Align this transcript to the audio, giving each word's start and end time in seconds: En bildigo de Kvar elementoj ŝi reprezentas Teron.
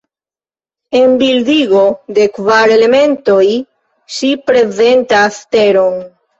En 0.99 1.11
bildigo 1.19 1.83
de 2.19 2.25
Kvar 2.39 2.75
elementoj 2.79 3.45
ŝi 4.17 4.33
reprezentas 4.35 5.41
Teron. 5.55 6.05